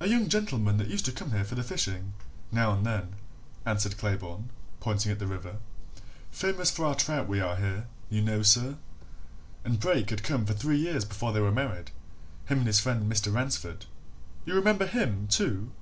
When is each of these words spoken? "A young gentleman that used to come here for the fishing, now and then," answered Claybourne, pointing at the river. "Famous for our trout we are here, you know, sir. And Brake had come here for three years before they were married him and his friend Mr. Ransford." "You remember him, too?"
"A 0.00 0.08
young 0.08 0.30
gentleman 0.30 0.78
that 0.78 0.88
used 0.88 1.04
to 1.04 1.12
come 1.12 1.32
here 1.32 1.44
for 1.44 1.54
the 1.54 1.62
fishing, 1.62 2.14
now 2.50 2.72
and 2.72 2.86
then," 2.86 3.12
answered 3.66 3.98
Claybourne, 3.98 4.48
pointing 4.80 5.12
at 5.12 5.18
the 5.18 5.26
river. 5.26 5.56
"Famous 6.30 6.70
for 6.70 6.86
our 6.86 6.94
trout 6.94 7.28
we 7.28 7.40
are 7.42 7.56
here, 7.56 7.86
you 8.08 8.22
know, 8.22 8.40
sir. 8.42 8.76
And 9.62 9.78
Brake 9.78 10.08
had 10.08 10.22
come 10.22 10.46
here 10.46 10.54
for 10.54 10.58
three 10.58 10.78
years 10.78 11.04
before 11.04 11.34
they 11.34 11.40
were 11.42 11.52
married 11.52 11.90
him 12.46 12.56
and 12.60 12.66
his 12.66 12.80
friend 12.80 13.12
Mr. 13.12 13.34
Ransford." 13.34 13.84
"You 14.46 14.54
remember 14.54 14.86
him, 14.86 15.26
too?" 15.28 15.72